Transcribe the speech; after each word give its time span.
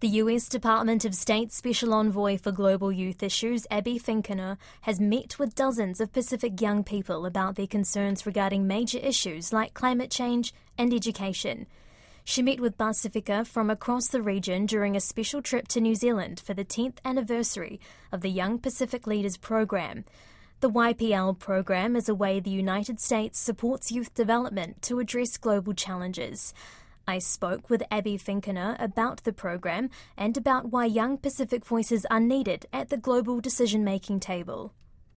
The 0.00 0.20
US 0.20 0.50
Department 0.50 1.06
of 1.06 1.14
State 1.14 1.54
Special 1.54 1.94
Envoy 1.94 2.36
for 2.36 2.52
Global 2.52 2.92
Youth 2.92 3.22
Issues, 3.22 3.66
Abby 3.70 3.98
Finkenauer, 3.98 4.58
has 4.82 5.00
met 5.00 5.38
with 5.38 5.54
dozens 5.54 6.02
of 6.02 6.12
Pacific 6.12 6.60
young 6.60 6.84
people 6.84 7.24
about 7.24 7.54
their 7.54 7.66
concerns 7.66 8.26
regarding 8.26 8.66
major 8.66 8.98
issues 8.98 9.54
like 9.54 9.72
climate 9.72 10.10
change 10.10 10.52
and 10.76 10.92
education. 10.92 11.66
She 12.24 12.42
met 12.42 12.60
with 12.60 12.76
Pasifika 12.76 13.46
from 13.46 13.70
across 13.70 14.08
the 14.08 14.20
region 14.20 14.66
during 14.66 14.96
a 14.96 15.00
special 15.00 15.40
trip 15.40 15.66
to 15.68 15.80
New 15.80 15.94
Zealand 15.94 16.40
for 16.44 16.52
the 16.52 16.64
10th 16.64 16.98
anniversary 17.02 17.80
of 18.12 18.20
the 18.20 18.28
Young 18.28 18.58
Pacific 18.58 19.06
Leaders 19.06 19.38
Program. 19.38 20.04
The 20.60 20.68
YPL 20.68 21.38
program 21.38 21.96
is 21.96 22.10
a 22.10 22.14
way 22.14 22.38
the 22.38 22.50
United 22.50 23.00
States 23.00 23.38
supports 23.38 23.90
youth 23.90 24.12
development 24.12 24.82
to 24.82 24.98
address 24.98 25.38
global 25.38 25.72
challenges. 25.72 26.52
I 27.08 27.18
spoke 27.18 27.70
with 27.70 27.84
Abby 27.88 28.18
Finkenauer 28.18 28.74
about 28.82 29.22
the 29.22 29.32
program 29.32 29.90
and 30.16 30.36
about 30.36 30.72
why 30.72 30.86
young 30.86 31.18
Pacific 31.18 31.64
voices 31.64 32.04
are 32.10 32.18
needed 32.18 32.66
at 32.72 32.88
the 32.88 32.96
global 32.96 33.40
decision 33.40 33.84
making 33.84 34.18
table. 34.18 34.72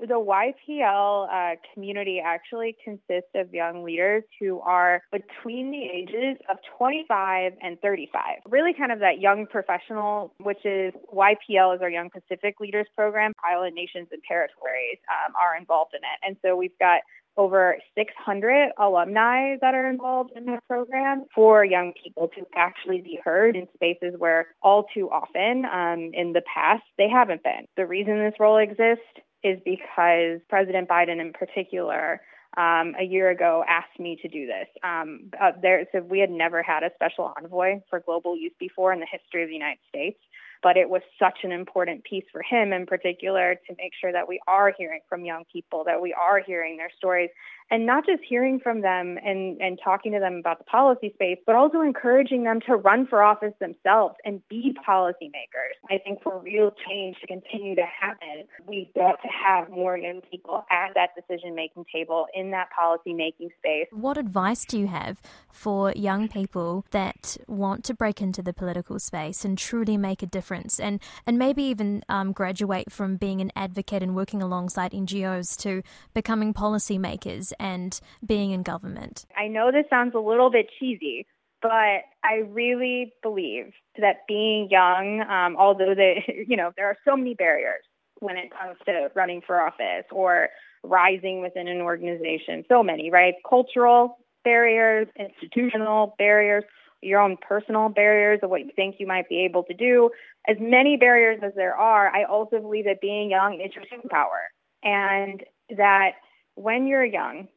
The 0.00 0.14
YPL 0.14 1.28
uh, 1.28 1.56
community 1.74 2.20
actually 2.24 2.76
consists 2.84 3.30
of 3.34 3.52
young 3.52 3.84
leaders 3.84 4.22
who 4.40 4.60
are 4.60 5.02
between 5.12 5.70
the 5.70 5.82
ages 5.82 6.40
of 6.48 6.58
25 6.78 7.52
and 7.60 7.80
35. 7.80 8.22
Really 8.48 8.74
kind 8.74 8.90
of 8.90 9.00
that 9.00 9.20
young 9.20 9.46
professional, 9.46 10.34
which 10.38 10.64
is 10.64 10.92
YPL 11.12 11.76
is 11.76 11.82
our 11.82 11.90
Young 11.90 12.10
Pacific 12.10 12.58
Leaders 12.60 12.86
Program. 12.96 13.32
Island 13.44 13.74
nations 13.74 14.08
and 14.12 14.22
territories 14.26 14.98
um, 15.08 15.34
are 15.34 15.56
involved 15.56 15.94
in 15.94 16.00
it. 16.00 16.26
And 16.26 16.36
so 16.42 16.56
we've 16.56 16.78
got 16.80 17.02
over 17.36 17.76
600 17.96 18.72
alumni 18.78 19.56
that 19.60 19.74
are 19.74 19.88
involved 19.88 20.32
in 20.36 20.44
the 20.46 20.58
program 20.66 21.24
for 21.34 21.64
young 21.64 21.92
people 22.02 22.28
to 22.28 22.46
actually 22.54 23.00
be 23.00 23.18
heard 23.24 23.56
in 23.56 23.66
spaces 23.74 24.14
where 24.18 24.48
all 24.62 24.86
too 24.94 25.08
often 25.10 25.64
um, 25.64 26.10
in 26.12 26.32
the 26.32 26.42
past 26.52 26.82
they 26.98 27.08
haven't 27.08 27.42
been. 27.42 27.66
The 27.76 27.86
reason 27.86 28.18
this 28.18 28.34
role 28.38 28.58
exists 28.58 29.04
is 29.42 29.58
because 29.64 30.40
President 30.48 30.88
Biden 30.88 31.20
in 31.20 31.32
particular 31.32 32.20
um, 32.56 32.94
a 33.00 33.04
year 33.04 33.30
ago 33.30 33.64
asked 33.66 33.98
me 33.98 34.18
to 34.20 34.28
do 34.28 34.46
this. 34.46 34.68
Um, 34.84 35.30
uh, 35.40 35.52
there, 35.60 35.86
so 35.90 36.00
we 36.00 36.20
had 36.20 36.30
never 36.30 36.62
had 36.62 36.82
a 36.82 36.90
special 36.94 37.32
envoy 37.36 37.80
for 37.88 38.00
global 38.00 38.36
youth 38.36 38.52
before 38.60 38.92
in 38.92 39.00
the 39.00 39.06
history 39.10 39.42
of 39.42 39.48
the 39.48 39.54
United 39.54 39.78
States 39.88 40.18
but 40.62 40.76
it 40.76 40.88
was 40.88 41.02
such 41.18 41.38
an 41.42 41.52
important 41.52 42.04
piece 42.04 42.24
for 42.30 42.42
him 42.42 42.72
in 42.72 42.86
particular 42.86 43.56
to 43.66 43.74
make 43.76 43.92
sure 44.00 44.12
that 44.12 44.28
we 44.28 44.40
are 44.46 44.72
hearing 44.76 45.00
from 45.08 45.24
young 45.24 45.44
people, 45.52 45.82
that 45.84 46.00
we 46.00 46.14
are 46.14 46.40
hearing 46.40 46.76
their 46.76 46.90
stories, 46.96 47.30
and 47.70 47.86
not 47.86 48.06
just 48.06 48.22
hearing 48.28 48.60
from 48.60 48.82
them 48.82 49.18
and, 49.24 49.60
and 49.60 49.78
talking 49.82 50.12
to 50.12 50.20
them 50.20 50.34
about 50.34 50.58
the 50.58 50.64
policy 50.64 51.10
space, 51.14 51.38
but 51.46 51.56
also 51.56 51.80
encouraging 51.80 52.44
them 52.44 52.60
to 52.66 52.76
run 52.76 53.06
for 53.06 53.22
office 53.22 53.54
themselves 53.60 54.14
and 54.24 54.46
be 54.48 54.76
policymakers. 54.86 55.74
I 55.90 55.98
think 55.98 56.22
for 56.22 56.38
real 56.38 56.70
change 56.88 57.16
to 57.20 57.26
continue 57.26 57.74
to 57.76 57.84
happen, 58.00 58.44
we've 58.66 58.92
got 58.94 59.22
to 59.22 59.28
have 59.28 59.70
more 59.70 59.96
young 59.96 60.20
people 60.30 60.64
at 60.70 60.90
that 60.94 61.10
decision 61.16 61.54
making 61.54 61.86
table 61.92 62.26
in 62.34 62.50
that 62.50 62.68
policy 62.78 63.14
making 63.14 63.50
space. 63.58 63.86
What 63.90 64.18
advice 64.18 64.64
do 64.64 64.78
you 64.78 64.86
have 64.88 65.20
for 65.50 65.92
young 65.92 66.28
people 66.28 66.84
that 66.90 67.36
want 67.48 67.84
to 67.84 67.94
break 67.94 68.20
into 68.20 68.42
the 68.42 68.52
political 68.52 68.98
space 68.98 69.44
and 69.44 69.56
truly 69.56 69.96
make 69.96 70.22
a 70.22 70.26
difference 70.26 70.51
and, 70.80 71.00
and 71.26 71.38
maybe 71.38 71.62
even 71.64 72.02
um, 72.08 72.32
graduate 72.32 72.90
from 72.90 73.16
being 73.16 73.40
an 73.40 73.52
advocate 73.56 74.02
and 74.02 74.14
working 74.14 74.42
alongside 74.42 74.92
NGOs 74.92 75.56
to 75.58 75.82
becoming 76.14 76.54
policymakers 76.54 77.52
and 77.58 78.00
being 78.24 78.50
in 78.50 78.62
government? 78.62 79.24
I 79.36 79.48
know 79.48 79.70
this 79.72 79.86
sounds 79.90 80.14
a 80.14 80.20
little 80.20 80.50
bit 80.50 80.68
cheesy, 80.78 81.26
but 81.60 82.02
I 82.24 82.42
really 82.48 83.12
believe 83.22 83.72
that 83.98 84.26
being 84.26 84.68
young, 84.70 85.20
um, 85.22 85.56
although 85.56 85.94
the 85.94 86.14
you 86.46 86.56
know 86.56 86.72
there 86.76 86.86
are 86.86 86.96
so 87.04 87.16
many 87.16 87.34
barriers 87.34 87.84
when 88.20 88.36
it 88.36 88.50
comes 88.50 88.76
to 88.86 89.10
running 89.14 89.42
for 89.46 89.60
office 89.60 90.04
or 90.10 90.48
rising 90.84 91.40
within 91.40 91.68
an 91.68 91.80
organization, 91.80 92.64
so 92.68 92.82
many, 92.82 93.10
right? 93.10 93.34
Cultural 93.48 94.18
barriers, 94.44 95.06
institutional 95.18 96.14
barriers, 96.18 96.64
your 97.02 97.20
own 97.20 97.36
personal 97.36 97.88
barriers 97.88 98.40
of 98.42 98.50
what 98.50 98.60
you 98.60 98.70
think 98.74 98.96
you 98.98 99.06
might 99.06 99.28
be 99.28 99.44
able 99.44 99.64
to 99.64 99.74
do. 99.74 100.10
As 100.48 100.56
many 100.60 100.96
barriers 100.96 101.40
as 101.42 101.52
there 101.54 101.76
are, 101.76 102.08
I 102.08 102.24
also 102.24 102.58
believe 102.60 102.84
that 102.86 103.00
being 103.00 103.30
young 103.30 103.60
is 103.60 103.72
your 103.74 103.84
superpower, 103.84 104.50
and 104.82 105.42
that 105.76 106.12
when 106.54 106.86
you're 106.86 107.04
young, 107.04 107.48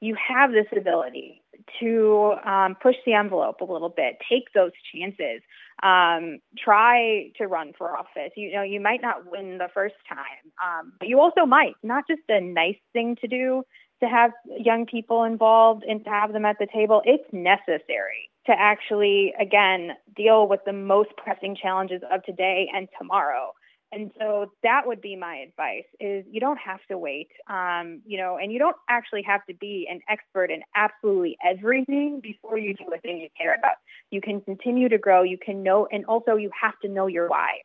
you 0.00 0.16
have 0.16 0.52
this 0.52 0.66
ability 0.76 1.42
to 1.80 2.34
um, 2.44 2.76
push 2.82 2.96
the 3.06 3.14
envelope 3.14 3.60
a 3.60 3.64
little 3.64 3.88
bit, 3.88 4.18
take 4.30 4.52
those 4.54 4.72
chances, 4.94 5.40
um, 5.82 6.38
try 6.56 7.30
to 7.36 7.46
run 7.46 7.72
for 7.76 7.96
office. 7.96 8.32
You 8.36 8.52
know, 8.52 8.62
you 8.62 8.80
might 8.80 9.00
not 9.00 9.30
win 9.30 9.58
the 9.58 9.68
first 9.72 9.94
time, 10.08 10.52
um, 10.64 10.92
but 10.98 11.08
you 11.08 11.18
also 11.18 11.46
might. 11.46 11.74
Not 11.82 12.04
just 12.08 12.22
a 12.28 12.40
nice 12.40 12.76
thing 12.92 13.16
to 13.20 13.26
do 13.26 13.62
to 14.00 14.08
have 14.08 14.32
young 14.58 14.86
people 14.86 15.24
involved 15.24 15.84
and 15.88 16.04
to 16.04 16.10
have 16.10 16.32
them 16.32 16.44
at 16.44 16.58
the 16.58 16.66
table. 16.72 17.02
It's 17.04 17.24
necessary 17.32 18.30
to 18.46 18.52
actually, 18.52 19.34
again, 19.40 19.92
deal 20.14 20.48
with 20.48 20.60
the 20.64 20.72
most 20.72 21.10
pressing 21.16 21.56
challenges 21.56 22.02
of 22.10 22.22
today 22.24 22.68
and 22.74 22.88
tomorrow. 22.98 23.52
And 23.92 24.10
so 24.18 24.52
that 24.62 24.82
would 24.86 25.00
be 25.00 25.16
my 25.16 25.36
advice 25.36 25.84
is 26.00 26.24
you 26.30 26.40
don't 26.40 26.58
have 26.58 26.80
to 26.90 26.98
wait, 26.98 27.28
um, 27.48 28.02
you 28.04 28.18
know, 28.18 28.36
and 28.36 28.52
you 28.52 28.58
don't 28.58 28.76
actually 28.90 29.22
have 29.22 29.44
to 29.46 29.54
be 29.54 29.88
an 29.90 30.00
expert 30.08 30.50
in 30.50 30.62
absolutely 30.74 31.36
everything 31.44 32.20
before 32.20 32.58
you 32.58 32.74
do 32.74 32.84
a 32.94 32.98
thing 32.98 33.18
you 33.18 33.28
care 33.38 33.54
about. 33.54 33.76
You 34.10 34.20
can 34.20 34.40
continue 34.40 34.88
to 34.88 34.98
grow. 34.98 35.22
You 35.22 35.38
can 35.38 35.62
know, 35.62 35.86
and 35.90 36.04
also 36.06 36.34
you 36.34 36.50
have 36.60 36.78
to 36.80 36.88
know 36.88 37.06
your 37.06 37.28
why. 37.28 37.60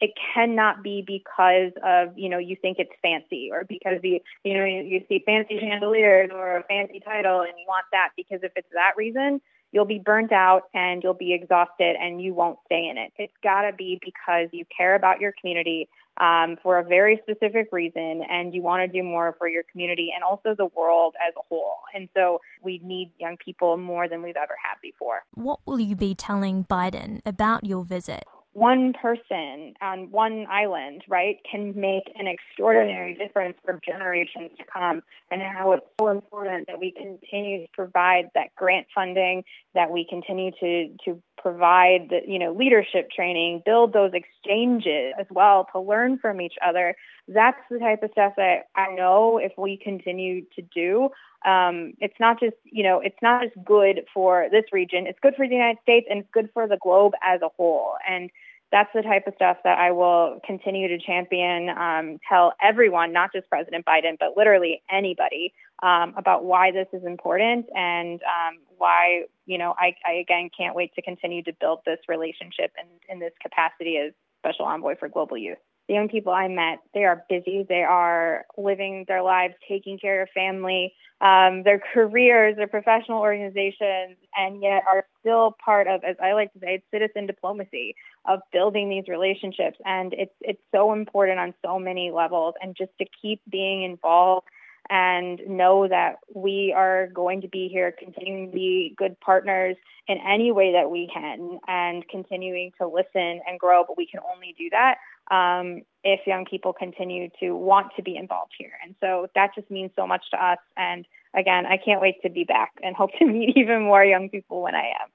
It 0.00 0.10
cannot 0.34 0.82
be 0.82 1.04
because 1.06 1.72
of, 1.84 2.16
you 2.16 2.28
know, 2.28 2.38
you 2.38 2.56
think 2.60 2.78
it's 2.78 2.92
fancy 3.00 3.50
or 3.52 3.64
because 3.64 3.98
you, 4.02 4.20
you 4.44 4.54
know, 4.54 4.64
you, 4.64 4.82
you 4.82 5.04
see 5.08 5.22
fancy 5.24 5.58
chandeliers 5.60 6.30
or 6.32 6.56
a 6.56 6.62
fancy 6.64 7.00
title 7.00 7.40
and 7.40 7.52
you 7.58 7.64
want 7.66 7.86
that 7.92 8.10
because 8.16 8.40
if 8.42 8.52
it's 8.56 8.68
that 8.72 8.92
reason, 8.96 9.40
you'll 9.72 9.86
be 9.86 9.98
burnt 9.98 10.32
out 10.32 10.64
and 10.74 11.02
you'll 11.02 11.14
be 11.14 11.32
exhausted 11.32 11.96
and 12.00 12.20
you 12.20 12.34
won't 12.34 12.58
stay 12.66 12.88
in 12.88 12.98
it. 12.98 13.12
It's 13.16 13.32
got 13.42 13.62
to 13.62 13.72
be 13.72 13.98
because 14.04 14.48
you 14.52 14.64
care 14.76 14.94
about 14.94 15.20
your 15.20 15.32
community 15.40 15.88
um, 16.18 16.56
for 16.62 16.78
a 16.78 16.84
very 16.84 17.20
specific 17.22 17.68
reason 17.72 18.22
and 18.30 18.54
you 18.54 18.60
want 18.60 18.82
to 18.82 19.00
do 19.00 19.02
more 19.02 19.34
for 19.38 19.48
your 19.48 19.62
community 19.70 20.10
and 20.14 20.22
also 20.22 20.54
the 20.54 20.68
world 20.76 21.14
as 21.26 21.32
a 21.36 21.42
whole. 21.48 21.76
And 21.94 22.08
so 22.14 22.40
we 22.62 22.80
need 22.84 23.12
young 23.18 23.36
people 23.38 23.76
more 23.78 24.08
than 24.08 24.22
we've 24.22 24.36
ever 24.36 24.54
had 24.62 24.76
before. 24.82 25.22
What 25.34 25.60
will 25.66 25.80
you 25.80 25.96
be 25.96 26.14
telling 26.14 26.64
Biden 26.64 27.20
about 27.24 27.64
your 27.64 27.84
visit? 27.84 28.24
One 28.52 28.92
person 28.92 29.74
on 29.80 30.10
one 30.10 30.46
island, 30.50 31.02
right, 31.08 31.38
can 31.50 31.72
make 31.78 32.04
an 32.16 32.26
extraordinary 32.26 33.14
difference 33.14 33.56
for 33.64 33.80
generations 33.84 34.50
to 34.58 34.64
come. 34.64 35.02
And 35.30 35.40
how 35.40 35.72
it's 35.72 35.86
so 35.98 36.08
important 36.08 36.66
that 36.66 36.78
we 36.78 36.92
continue 36.92 37.62
to 37.66 37.72
provide 37.72 38.30
that 38.34 38.54
grant 38.54 38.86
funding, 38.94 39.44
that 39.74 39.90
we 39.90 40.06
continue 40.08 40.50
to 40.60 40.88
to 41.04 41.22
provide 41.42 42.12
you 42.26 42.38
know, 42.38 42.52
leadership 42.52 43.10
training, 43.10 43.62
build 43.66 43.92
those 43.92 44.12
exchanges 44.14 45.12
as 45.18 45.26
well 45.30 45.66
to 45.72 45.80
learn 45.80 46.18
from 46.18 46.40
each 46.40 46.54
other. 46.66 46.94
That's 47.28 47.58
the 47.70 47.78
type 47.78 48.02
of 48.02 48.10
stuff 48.12 48.34
that 48.36 48.68
I 48.74 48.94
know 48.94 49.38
if 49.38 49.52
we 49.58 49.76
continue 49.76 50.44
to 50.56 50.62
do, 50.74 51.10
um, 51.44 51.94
it's 51.98 52.18
not 52.20 52.38
just, 52.38 52.56
you 52.64 52.82
know, 52.82 53.00
it's 53.00 53.20
not 53.20 53.42
just 53.42 53.64
good 53.64 54.04
for 54.14 54.46
this 54.50 54.64
region. 54.72 55.06
It's 55.06 55.18
good 55.20 55.34
for 55.36 55.46
the 55.46 55.54
United 55.54 55.78
States 55.82 56.06
and 56.08 56.20
it's 56.20 56.28
good 56.32 56.50
for 56.54 56.68
the 56.68 56.78
globe 56.80 57.12
as 57.22 57.40
a 57.42 57.48
whole. 57.56 57.94
And 58.08 58.30
that's 58.72 58.90
the 58.94 59.02
type 59.02 59.26
of 59.26 59.34
stuff 59.34 59.58
that 59.64 59.78
I 59.78 59.92
will 59.92 60.40
continue 60.44 60.88
to 60.88 60.98
champion, 60.98 61.68
um, 61.68 62.18
tell 62.26 62.54
everyone, 62.60 63.12
not 63.12 63.30
just 63.32 63.48
President 63.48 63.84
Biden, 63.84 64.16
but 64.18 64.30
literally 64.36 64.82
anybody 64.90 65.52
um, 65.82 66.14
about 66.16 66.44
why 66.44 66.72
this 66.72 66.88
is 66.92 67.04
important 67.04 67.66
and 67.76 68.20
um, 68.22 68.58
why, 68.78 69.24
you 69.44 69.58
know, 69.58 69.74
I, 69.78 69.94
I 70.08 70.14
again 70.14 70.48
can't 70.56 70.74
wait 70.74 70.94
to 70.94 71.02
continue 71.02 71.42
to 71.44 71.52
build 71.60 71.80
this 71.84 71.98
relationship 72.08 72.72
in, 72.80 73.14
in 73.14 73.20
this 73.20 73.32
capacity 73.42 73.98
as 73.98 74.12
Special 74.38 74.64
Envoy 74.64 74.96
for 74.98 75.08
Global 75.08 75.36
Youth 75.36 75.58
the 75.92 75.96
young 75.96 76.08
people 76.08 76.32
I 76.32 76.48
met, 76.48 76.78
they 76.94 77.04
are 77.04 77.22
busy. 77.28 77.66
They 77.68 77.82
are 77.82 78.46
living 78.56 79.04
their 79.08 79.22
lives, 79.22 79.52
taking 79.68 79.98
care 79.98 80.22
of 80.22 80.30
family, 80.34 80.94
um, 81.20 81.64
their 81.64 81.82
careers, 81.94 82.56
their 82.56 82.66
professional 82.66 83.18
organizations, 83.18 84.16
and 84.34 84.62
yet 84.62 84.84
are 84.90 85.04
still 85.20 85.54
part 85.62 85.86
of, 85.88 86.02
as 86.02 86.16
I 86.22 86.32
like 86.32 86.50
to 86.54 86.60
say, 86.60 86.82
citizen 86.90 87.26
diplomacy 87.26 87.94
of 88.24 88.40
building 88.52 88.88
these 88.88 89.04
relationships. 89.06 89.76
And 89.84 90.14
it's 90.14 90.32
it's 90.40 90.62
so 90.74 90.94
important 90.94 91.38
on 91.38 91.52
so 91.62 91.78
many 91.78 92.10
levels. 92.10 92.54
And 92.62 92.74
just 92.74 92.92
to 92.98 93.04
keep 93.20 93.42
being 93.50 93.82
involved 93.82 94.46
and 94.90 95.40
know 95.46 95.88
that 95.88 96.16
we 96.34 96.72
are 96.76 97.08
going 97.08 97.40
to 97.42 97.48
be 97.48 97.68
here 97.68 97.92
continuing 97.92 98.50
to 98.50 98.54
be 98.54 98.94
good 98.96 99.18
partners 99.20 99.76
in 100.08 100.18
any 100.18 100.52
way 100.52 100.72
that 100.72 100.90
we 100.90 101.08
can 101.12 101.58
and 101.68 102.06
continuing 102.08 102.72
to 102.78 102.86
listen 102.86 103.40
and 103.46 103.58
grow. 103.58 103.84
But 103.86 103.96
we 103.96 104.06
can 104.06 104.20
only 104.34 104.54
do 104.58 104.68
that 104.70 104.96
um, 105.30 105.82
if 106.04 106.26
young 106.26 106.44
people 106.44 106.72
continue 106.72 107.28
to 107.40 107.52
want 107.52 107.92
to 107.96 108.02
be 108.02 108.16
involved 108.16 108.52
here. 108.58 108.72
And 108.84 108.94
so 109.00 109.28
that 109.34 109.54
just 109.54 109.70
means 109.70 109.90
so 109.96 110.06
much 110.06 110.24
to 110.32 110.44
us. 110.44 110.58
And 110.76 111.06
again, 111.34 111.66
I 111.66 111.76
can't 111.76 112.00
wait 112.00 112.20
to 112.22 112.30
be 112.30 112.44
back 112.44 112.72
and 112.82 112.96
hope 112.96 113.10
to 113.18 113.26
meet 113.26 113.56
even 113.56 113.82
more 113.82 114.04
young 114.04 114.28
people 114.28 114.62
when 114.62 114.74
I 114.74 114.92
am. 115.00 115.11